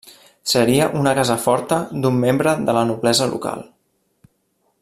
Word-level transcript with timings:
Seria 0.53 0.87
una 1.01 1.13
casa 1.19 1.35
forta 1.43 1.79
d'un 2.05 2.19
membre 2.25 2.57
de 2.71 2.77
la 2.79 2.85
noblesa 2.93 3.29
local. 3.37 3.67